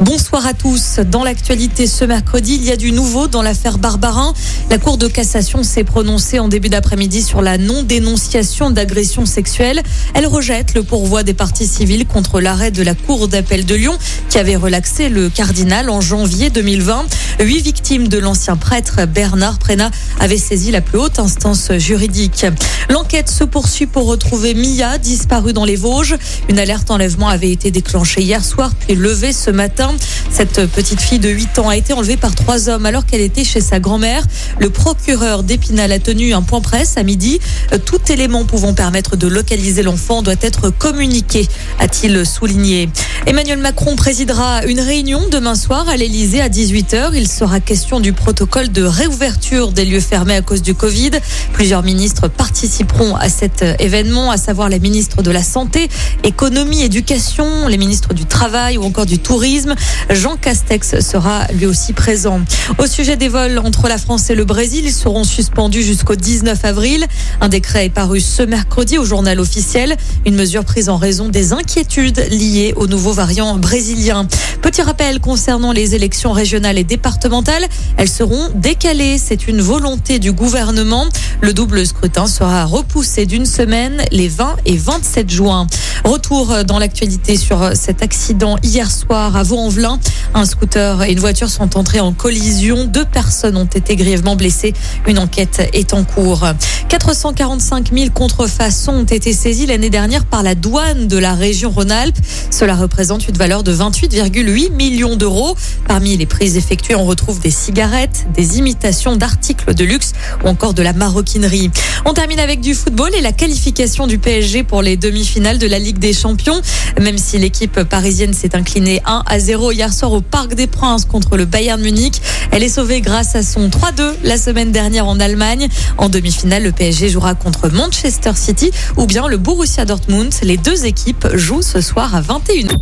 [0.00, 1.00] Bonsoir à tous.
[1.00, 4.32] Dans l'actualité ce mercredi, il y a du nouveau dans l'affaire Barbarin.
[4.70, 9.82] La Cour de cassation s'est prononcée en début d'après-midi sur la non-dénonciation d'agression sexuelle.
[10.14, 13.98] Elle rejette le pourvoi des parties civiles contre l'arrêt de la Cour d'appel de Lyon
[14.28, 17.06] qui avait relaxé le cardinal en janvier 2020.
[17.40, 19.90] Huit victimes de l'ancien prêtre Bernard Prena
[20.20, 22.46] avaient saisi la plus haute instance juridique.
[22.88, 26.16] L'enquête se poursuit pour retrouver Mia, disparue dans les Vosges.
[26.48, 29.87] Une alerte enlèvement avait été déclenchée hier soir puis levée ce matin.
[30.30, 33.44] Cette petite fille de 8 ans a été enlevée par trois hommes alors qu'elle était
[33.44, 34.22] chez sa grand-mère.
[34.58, 37.40] Le procureur d'Épinal a tenu un point presse à midi.
[37.84, 41.48] Tout élément pouvant permettre de localiser l'enfant doit être communiqué,
[41.78, 42.88] a-t-il souligné.
[43.26, 47.10] Emmanuel Macron présidera une réunion demain soir à l'Elysée à 18h.
[47.14, 51.10] Il sera question du protocole de réouverture des lieux fermés à cause du Covid.
[51.52, 55.88] Plusieurs ministres participeront à cet événement, à savoir les ministres de la Santé,
[56.24, 59.74] Économie, Éducation, les ministres du Travail ou encore du Tourisme.
[60.10, 62.40] Jean Castex sera lui aussi présent.
[62.78, 66.64] Au sujet des vols entre la France et le Brésil, ils seront suspendus jusqu'au 19
[66.64, 67.06] avril.
[67.40, 69.96] Un décret est paru ce mercredi au journal officiel.
[70.26, 74.26] Une mesure prise en raison des inquiétudes liées au nouveau variant brésilien.
[74.62, 79.18] Petit rappel concernant les élections régionales et départementales, elles seront décalées.
[79.18, 81.06] C'est une volonté du gouvernement.
[81.40, 85.66] Le double scrutin sera repoussé d'une semaine les 20 et 27 juin.
[86.08, 90.00] Retour dans l'actualité sur cet accident hier soir à Vaux-en-Velin.
[90.32, 92.86] Un scooter et une voiture sont entrés en collision.
[92.86, 94.72] Deux personnes ont été grièvement blessées.
[95.06, 96.46] Une enquête est en cours.
[96.88, 102.16] 445 000 contrefaçons ont été saisies l'année dernière par la douane de la région Rhône-Alpes.
[102.50, 105.56] Cela représente une valeur de 28,8 millions d'euros.
[105.86, 110.72] Parmi les prises effectuées, on retrouve des cigarettes, des imitations d'articles de luxe ou encore
[110.72, 111.70] de la maroquinerie.
[112.06, 115.78] On termine avec du football et la qualification du PSG pour les demi-finales de la
[115.98, 116.60] Ligue des Champions.
[117.00, 121.04] Même si l'équipe parisienne s'est inclinée 1 à 0 hier soir au Parc des Princes
[121.04, 125.20] contre le Bayern Munich, elle est sauvée grâce à son 3-2 la semaine dernière en
[125.20, 125.68] Allemagne.
[125.96, 130.32] En demi-finale, le PSG jouera contre Manchester City ou bien le Borussia Dortmund.
[130.42, 132.74] Les deux équipes jouent ce soir à 21h.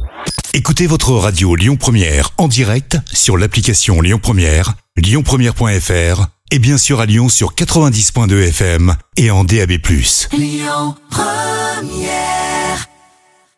[0.55, 7.01] Écoutez votre radio Lyon Première en direct sur l'application Lyon Première, lyonpremière.fr et bien sûr
[7.01, 9.73] à Lyon sur 90.2 FM et en DAB+.
[10.33, 12.46] Lyon Première